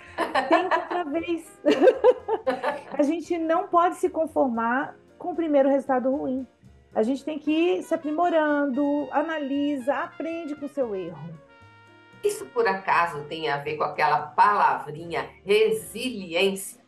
[0.49, 1.61] tente outra vez.
[2.97, 6.47] a gente não pode se conformar com o primeiro resultado ruim.
[6.95, 11.31] A gente tem que ir se aprimorando, analisa, aprende com o seu erro.
[12.23, 16.81] Isso por acaso tem a ver com aquela palavrinha resiliência?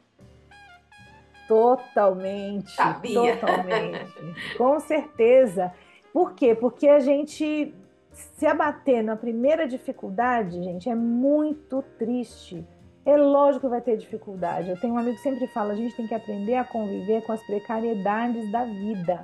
[1.48, 2.70] Totalmente.
[2.70, 3.36] Sabia.
[3.38, 4.56] Totalmente.
[4.56, 5.72] com certeza.
[6.12, 6.54] Por quê?
[6.54, 7.74] Porque a gente
[8.14, 12.64] se abater na primeira dificuldade, gente, é muito triste.
[13.04, 14.70] É lógico que vai ter dificuldade.
[14.70, 17.32] Eu tenho um amigo que sempre fala: a gente tem que aprender a conviver com
[17.32, 19.22] as precariedades da vida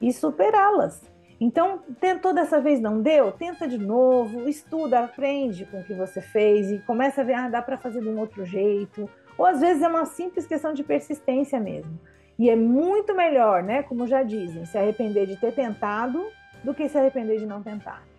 [0.00, 1.10] e superá-las.
[1.40, 6.20] Então, tentou dessa vez não deu, tenta de novo, estuda, aprende com o que você
[6.20, 9.10] fez e começa a ver, ah, dá para fazer de um outro jeito.
[9.36, 11.98] Ou às vezes é uma simples questão de persistência mesmo.
[12.38, 16.24] E é muito melhor, né, como já dizem, se arrepender de ter tentado
[16.62, 18.11] do que se arrepender de não tentar.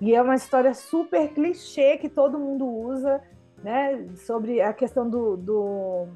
[0.00, 3.20] E é uma história super clichê que todo mundo usa,
[3.62, 6.06] né, sobre a questão do, do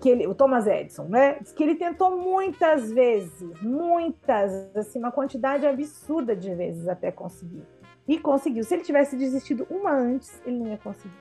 [0.00, 1.38] que ele, o Thomas Edison, né?
[1.40, 7.62] Diz que ele tentou muitas vezes, muitas, assim, uma quantidade absurda de vezes até conseguir.
[8.08, 8.64] E conseguiu.
[8.64, 11.14] Se ele tivesse desistido uma antes, ele não ia conseguir.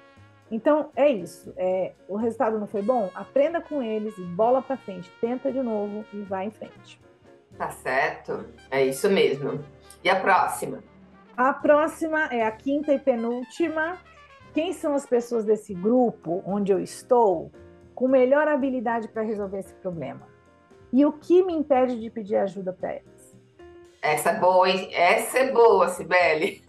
[0.51, 1.53] Então é isso.
[1.55, 3.11] É, o resultado não foi bom?
[3.13, 6.99] Aprenda com eles, bola para frente, tenta de novo e vai em frente.
[7.55, 8.45] Tá certo.
[8.71, 9.63] É isso mesmo.
[10.03, 10.83] E a próxima?
[11.39, 13.97] A próxima é a quinta e penúltima.
[14.53, 17.49] Quem são as pessoas desse grupo onde eu estou
[17.95, 20.27] com melhor habilidade para resolver esse problema?
[20.91, 23.08] E o que me impede de pedir ajuda para elas?
[24.01, 24.89] Essa é boa, hein?
[24.93, 26.61] Essa é boa, Sibeli.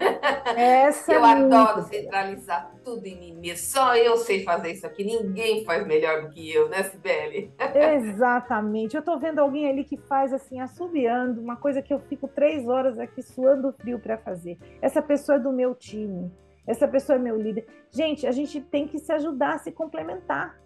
[0.57, 3.65] Essa eu é adoro centralizar tudo em mim mesmo.
[3.67, 5.05] Só eu sei fazer isso aqui.
[5.05, 7.53] Ninguém faz melhor do que eu, né, Sibeli?
[7.95, 8.97] Exatamente.
[8.97, 12.67] Eu estou vendo alguém ali que faz assim, assobiando, uma coisa que eu fico três
[12.67, 14.59] horas aqui suando frio para fazer.
[14.83, 16.33] Essa pessoa é do meu time.
[16.67, 17.67] Essa pessoa é meu líder.
[17.91, 20.59] Gente, a gente tem que se ajudar a se complementar.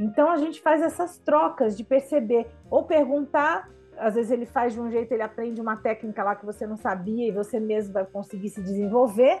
[0.00, 3.68] Então a gente faz essas trocas de perceber ou perguntar
[3.98, 6.76] às vezes ele faz de um jeito, ele aprende uma técnica lá que você não
[6.76, 9.40] sabia e você mesmo vai conseguir se desenvolver,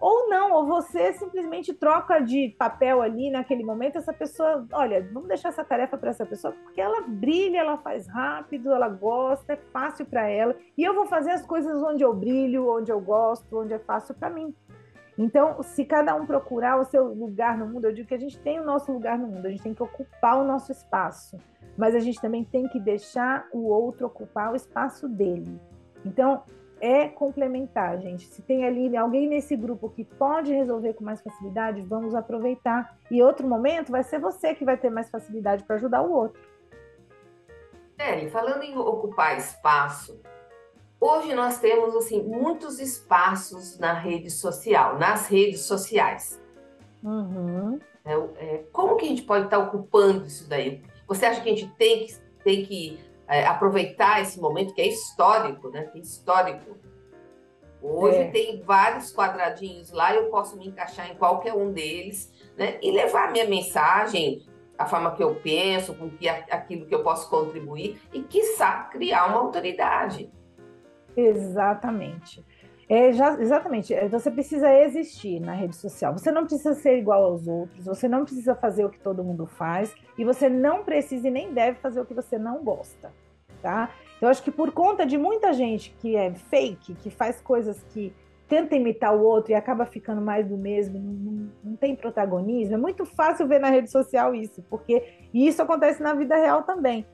[0.00, 5.28] ou não, ou você simplesmente troca de papel ali naquele momento, essa pessoa, olha, vamos
[5.28, 9.56] deixar essa tarefa para essa pessoa, porque ela brilha, ela faz rápido, ela gosta, é
[9.56, 13.60] fácil para ela, e eu vou fazer as coisas onde eu brilho, onde eu gosto,
[13.60, 14.54] onde é fácil para mim.
[15.16, 18.38] Então, se cada um procurar o seu lugar no mundo, eu digo que a gente
[18.38, 21.38] tem o nosso lugar no mundo, a gente tem que ocupar o nosso espaço
[21.76, 25.60] mas a gente também tem que deixar o outro ocupar o espaço dele.
[26.04, 26.42] Então,
[26.80, 28.26] é complementar, gente.
[28.26, 32.98] Se tem ali alguém nesse grupo que pode resolver com mais facilidade, vamos aproveitar.
[33.10, 36.40] E outro momento vai ser você que vai ter mais facilidade para ajudar o outro.
[37.96, 40.20] É, falando em ocupar espaço,
[41.04, 46.40] hoje nós temos assim muitos espaços na rede social, nas redes sociais.
[47.02, 47.78] Uhum.
[48.04, 50.82] É, é, como que a gente pode estar ocupando isso daí?
[51.06, 54.88] Você acha que a gente tem que, tem que é, aproveitar esse momento que é
[54.88, 55.84] histórico, né?
[55.84, 56.76] Que é histórico.
[57.82, 58.30] Hoje é.
[58.30, 62.78] tem vários quadradinhos lá, eu posso me encaixar em qualquer um deles, né?
[62.80, 64.42] E levar a minha mensagem,
[64.78, 69.26] a forma que eu penso, com que aquilo que eu posso contribuir e, quiçá, criar
[69.26, 70.32] uma autoridade.
[71.16, 72.44] Exatamente.
[72.88, 73.94] É, já, exatamente.
[73.94, 76.12] É, você precisa existir na rede social.
[76.12, 79.46] Você não precisa ser igual aos outros, você não precisa fazer o que todo mundo
[79.46, 83.12] faz, e você não precisa e nem deve fazer o que você não gosta,
[83.62, 83.90] tá?
[84.20, 88.12] Eu acho que por conta de muita gente que é fake, que faz coisas que
[88.46, 92.78] tenta imitar o outro e acaba ficando mais do mesmo, não, não tem protagonismo, é
[92.78, 97.06] muito fácil ver na rede social isso, porque e isso acontece na vida real também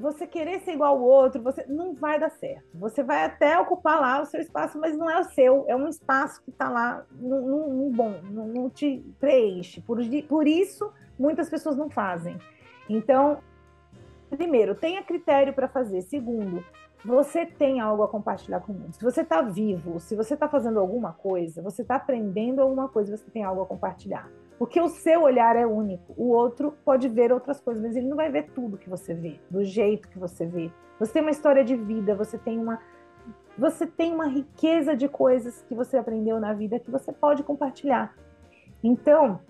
[0.00, 2.66] você querer ser igual ao outro, você não vai dar certo.
[2.74, 5.88] Você vai até ocupar lá o seu espaço, mas não é o seu, é um
[5.88, 9.80] espaço que está lá, não, bom, não, te preenche.
[9.80, 12.38] Por, por isso, muitas pessoas não fazem.
[12.88, 13.38] Então,
[14.30, 16.02] primeiro, tenha critério para fazer.
[16.02, 16.64] Segundo,
[17.04, 18.94] você tem algo a compartilhar com o mundo.
[18.94, 23.16] Se você está vivo, se você está fazendo alguma coisa, você está aprendendo alguma coisa,
[23.16, 24.28] você tem algo a compartilhar.
[24.58, 26.14] Porque o seu olhar é único.
[26.16, 29.40] O outro pode ver outras coisas, mas ele não vai ver tudo que você vê,
[29.50, 30.70] do jeito que você vê.
[30.98, 32.78] Você tem uma história de vida, você tem uma
[33.56, 38.12] você tem uma riqueza de coisas que você aprendeu na vida que você pode compartilhar.
[38.82, 39.40] Então,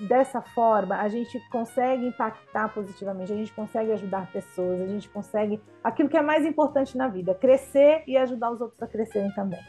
[0.00, 5.60] dessa forma, a gente consegue impactar positivamente, a gente consegue ajudar pessoas, a gente consegue
[5.84, 9.60] aquilo que é mais importante na vida, crescer e ajudar os outros a crescerem também.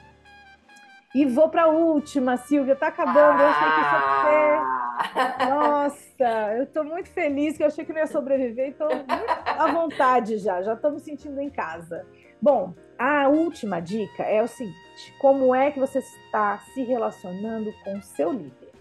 [1.14, 3.42] E vou para a última, Silvia, tá acabando.
[3.42, 5.48] Eu achei que isso ia ser.
[5.50, 8.88] Nossa, eu estou muito feliz que eu achei que não ia sobreviver e estou
[9.46, 12.06] à vontade já, já estou me sentindo em casa.
[12.42, 17.98] Bom, a última dica é o seguinte: como é que você está se relacionando com
[17.98, 18.72] o seu líder?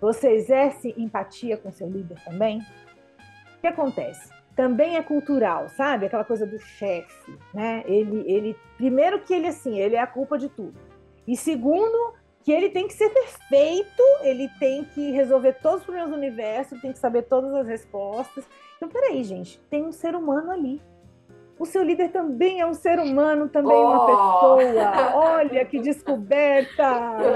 [0.00, 2.60] Você exerce empatia com seu líder também?
[3.56, 4.32] O que acontece?
[4.54, 6.06] Também é cultural, sabe?
[6.06, 7.82] Aquela coisa do chefe, né?
[7.86, 10.87] Ele, ele, primeiro que ele assim, ele é a culpa de tudo.
[11.28, 16.10] E segundo, que ele tem que ser perfeito, ele tem que resolver todos os problemas
[16.10, 18.48] do universo, tem que saber todas as respostas.
[18.78, 20.80] Então, peraí, gente, tem um ser humano ali.
[21.58, 23.90] O seu líder também é um ser humano, também é oh.
[23.90, 25.16] uma pessoa.
[25.16, 26.88] Olha que descoberta,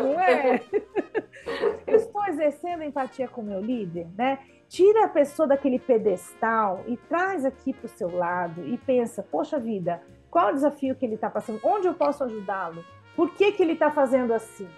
[0.03, 0.63] não é?
[1.87, 4.39] Eu estou exercendo empatia com o meu líder, né?
[4.69, 9.59] Tira a pessoa daquele pedestal e traz aqui para o seu lado e pensa: poxa
[9.59, 10.01] vida,
[10.31, 11.61] qual é o desafio que ele está passando?
[11.63, 12.83] Onde eu posso ajudá-lo?
[13.17, 14.69] Por que, que ele está fazendo assim?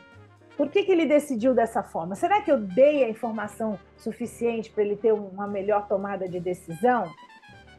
[0.56, 2.14] Por que, que ele decidiu dessa forma?
[2.14, 7.10] Será que eu dei a informação suficiente para ele ter uma melhor tomada de decisão?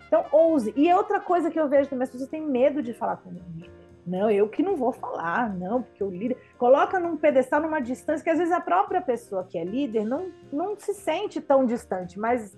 [0.07, 0.73] Então, ouse.
[0.75, 3.33] E outra coisa que eu vejo também, as pessoas têm medo de falar com o
[3.33, 3.71] líder.
[4.05, 8.23] Não, eu que não vou falar, não, porque o líder coloca num pedestal, numa distância
[8.23, 12.19] que às vezes a própria pessoa que é líder não, não se sente tão distante,
[12.19, 12.55] mas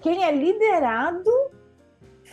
[0.00, 1.30] quem é liderado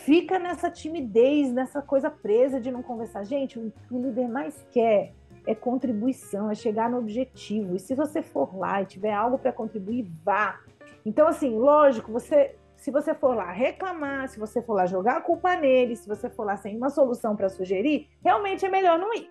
[0.06, 3.24] fica nessa timidez, nessa coisa presa de não conversar.
[3.24, 5.12] Gente, o que o líder mais quer
[5.44, 7.74] é contribuição, é chegar no objetivo.
[7.74, 10.60] E se você for lá e tiver algo para contribuir, vá.
[11.04, 15.20] Então, assim, lógico, você se você for lá reclamar, se você for lá jogar a
[15.20, 19.12] culpa nele, se você for lá sem uma solução para sugerir, realmente é melhor não
[19.14, 19.28] ir,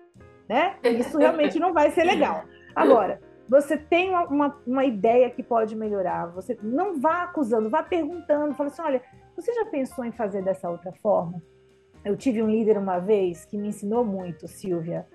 [0.48, 0.76] né?
[0.82, 2.42] Isso realmente não vai ser legal.
[2.74, 8.52] Agora, você tem uma, uma, ideia que pode melhorar, você não vá acusando, vá perguntando,
[8.54, 9.02] fala assim, olha,
[9.36, 11.42] você já pensou em fazer dessa outra forma?
[12.04, 15.06] Eu tive um líder uma vez que me ensinou muito, Silvia,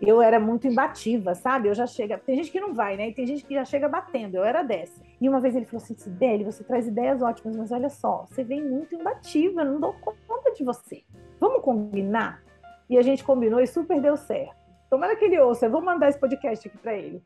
[0.00, 1.68] eu era muito imbativa, sabe?
[1.68, 2.18] Eu já chega.
[2.18, 3.08] Tem gente que não vai, né?
[3.08, 4.36] E tem gente que já chega batendo.
[4.36, 5.00] Eu era dessa.
[5.20, 8.44] E uma vez ele falou assim: Sibeli, você traz ideias ótimas, mas olha só, você
[8.44, 11.02] vem muito imbativa, não dou conta de você.
[11.40, 12.42] Vamos combinar?
[12.88, 14.63] E a gente combinou e super deu certo.
[14.94, 17.20] Tomara que ele ouça, eu vou mandar esse podcast aqui para ele.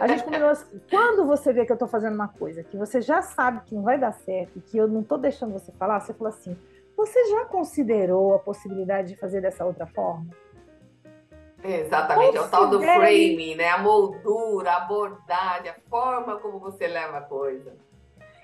[0.00, 3.02] A gente combinou assim: quando você vê que eu tô fazendo uma coisa que você
[3.02, 6.14] já sabe que não vai dar certo, que eu não tô deixando você falar, você
[6.14, 6.56] falou assim:
[6.96, 10.28] você já considerou a possibilidade de fazer dessa outra forma?
[11.62, 13.68] Exatamente, é o tal do framing, né?
[13.68, 17.76] A moldura, a abordagem, a forma como você leva a coisa.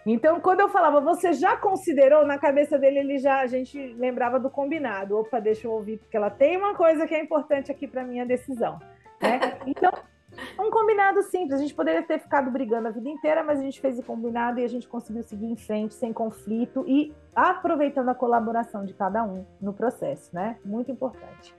[0.07, 4.39] Então, quando eu falava, você já considerou, na cabeça dele, ele já a gente lembrava
[4.39, 5.19] do combinado.
[5.19, 8.25] Opa, deixa eu ouvir, porque ela tem uma coisa que é importante aqui para minha
[8.25, 8.79] decisão.
[9.21, 9.41] Né?
[9.67, 9.93] Então,
[10.59, 11.55] um combinado simples.
[11.55, 14.61] A gente poderia ter ficado brigando a vida inteira, mas a gente fez o combinado
[14.61, 19.25] e a gente conseguiu seguir em frente sem conflito e aproveitando a colaboração de cada
[19.25, 20.57] um no processo, né?
[20.65, 21.53] Muito importante.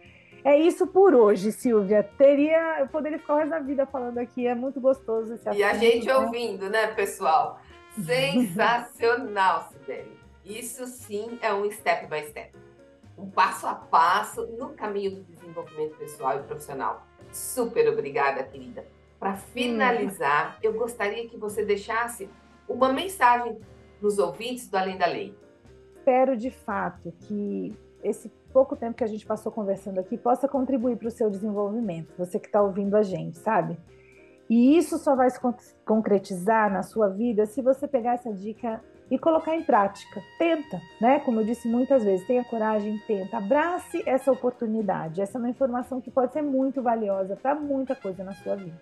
[0.43, 2.03] É isso por hoje, Silvia.
[2.17, 5.59] Teria, eu poderia ficar o resto da vida falando aqui, é muito gostoso esse assunto.
[5.59, 6.15] E a gente né?
[6.15, 7.59] ouvindo, né, pessoal?
[8.05, 10.17] Sensacional, Sibeli.
[10.45, 12.57] Isso sim é um step by step.
[13.17, 17.05] Um passo a passo no caminho do desenvolvimento pessoal e profissional.
[17.31, 18.85] Super obrigada, querida.
[19.19, 22.29] Para finalizar, eu gostaria que você deixasse
[22.69, 23.57] uma mensagem
[24.01, 25.35] nos ouvintes do Além da Lei.
[25.97, 30.95] Espero de fato que esse pouco tempo que a gente passou conversando aqui possa contribuir
[30.97, 33.77] para o seu desenvolvimento, você que está ouvindo a gente, sabe?
[34.49, 35.39] E isso só vai se
[35.85, 40.21] concretizar na sua vida se você pegar essa dica e colocar em prática.
[40.37, 41.19] Tenta, né?
[41.19, 45.21] Como eu disse muitas vezes, tenha coragem, tenta, abrace essa oportunidade.
[45.21, 48.77] Essa é uma informação que pode ser muito valiosa para muita coisa na sua vida.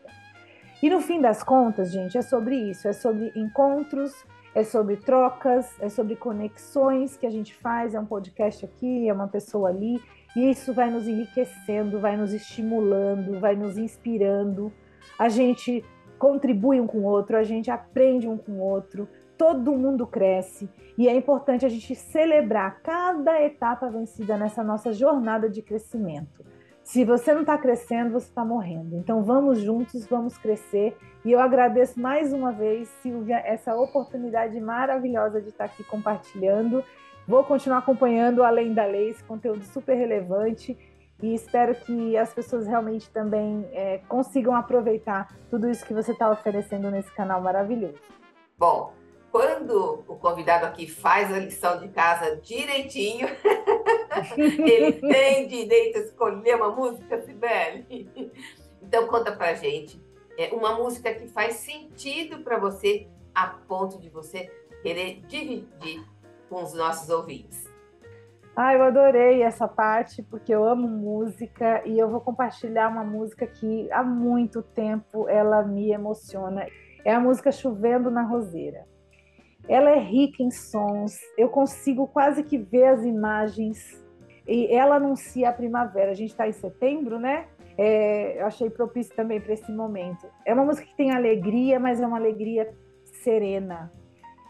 [0.82, 4.13] E no fim das contas, gente, é sobre isso, é sobre encontros,
[4.53, 7.93] é sobre trocas, é sobre conexões que a gente faz.
[7.93, 10.01] É um podcast aqui, é uma pessoa ali,
[10.36, 14.72] e isso vai nos enriquecendo, vai nos estimulando, vai nos inspirando.
[15.18, 15.84] A gente
[16.18, 20.70] contribui um com o outro, a gente aprende um com o outro, todo mundo cresce
[20.97, 26.45] e é importante a gente celebrar cada etapa vencida nessa nossa jornada de crescimento.
[26.84, 28.95] Se você não está crescendo, você está morrendo.
[28.95, 30.95] Então vamos juntos, vamos crescer.
[31.26, 36.84] E eu agradeço mais uma vez, Silvia, essa oportunidade maravilhosa de estar aqui compartilhando.
[37.28, 40.78] Vou continuar acompanhando Além da Lei, esse conteúdo super relevante.
[41.22, 46.30] E espero que as pessoas realmente também é, consigam aproveitar tudo isso que você está
[46.30, 47.99] oferecendo nesse canal maravilhoso.
[48.57, 48.93] Bom,
[49.32, 53.28] quando o convidado aqui faz a lição de casa direitinho,
[54.38, 58.32] ele tem direito a escolher uma música, Sibeli.
[58.82, 60.01] Então conta pra gente,
[60.38, 64.49] é uma música que faz sentido para você a ponto de você
[64.82, 66.05] querer dividir
[66.49, 67.64] com os nossos ouvintes.
[68.56, 73.45] Ah, eu adorei essa parte porque eu amo música e eu vou compartilhar uma música
[73.45, 76.66] que há muito tempo ela me emociona.
[77.03, 78.86] É a música Chovendo na Roseira.
[79.68, 83.78] Ela é rica em sons, eu consigo quase que ver as imagens
[84.47, 86.12] e ela anuncia a primavera.
[86.12, 87.47] A gente está em setembro, né?
[87.78, 90.28] É, eu achei propício também para esse momento.
[90.45, 92.74] É uma música que tem alegria, mas é uma alegria
[93.22, 93.91] serena.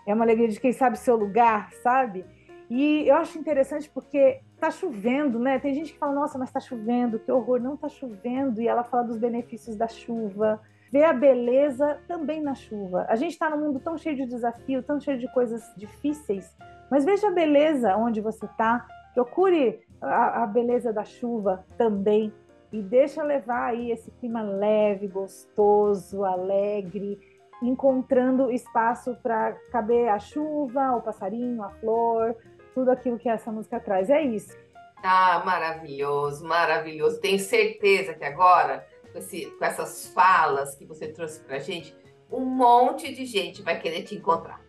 [0.05, 2.23] É uma alegria de quem sabe seu lugar, sabe?
[2.69, 5.59] E eu acho interessante porque tá chovendo, né?
[5.59, 8.61] Tem gente que fala, nossa, mas tá chovendo, que horror, não tá chovendo.
[8.61, 10.59] E ela fala dos benefícios da chuva,
[10.91, 13.05] vê a beleza também na chuva.
[13.07, 16.55] A gente está num mundo tão cheio de desafio, tão cheio de coisas difíceis,
[16.89, 18.85] mas veja a beleza onde você está.
[19.13, 22.33] Procure a, a beleza da chuva também
[22.71, 27.19] e deixa levar aí esse clima leve, gostoso, alegre,
[27.61, 32.35] encontrando espaço para caber a chuva, o passarinho, a flor,
[32.75, 34.09] tudo aquilo que essa música traz.
[34.11, 34.55] É isso.
[35.01, 37.19] Ah, maravilhoso, maravilhoso.
[37.19, 41.95] Tenho certeza que agora com, esse, com essas falas que você trouxe para gente,
[42.29, 44.59] um monte de gente vai querer te encontrar.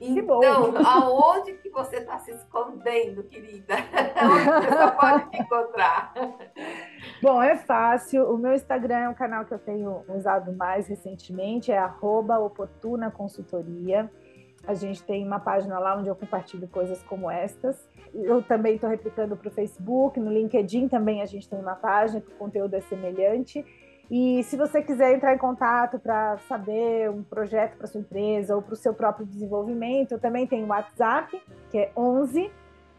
[0.00, 3.74] Então, aonde que você está se escondendo, querida?
[4.22, 6.12] Onde você só pode te encontrar?
[7.22, 8.28] Bom, é fácil.
[8.28, 11.78] O meu Instagram é um canal que eu tenho usado mais recentemente, é
[12.38, 14.10] oportuna consultoria.
[14.66, 17.76] A gente tem uma página lá onde eu compartilho coisas como estas.
[18.14, 22.20] Eu também estou replicando para o Facebook, no LinkedIn também a gente tem uma página
[22.20, 23.64] que o conteúdo é semelhante.
[24.10, 28.62] E se você quiser entrar em contato para saber um projeto para sua empresa ou
[28.62, 32.50] para o seu próprio desenvolvimento, eu também tenho o WhatsApp, que é 11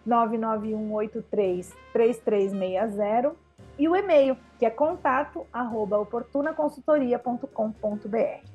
[0.05, 3.35] 99183 3360
[3.77, 8.49] e o e-mail, que é contato arroba oportunaconsultoria.com.br.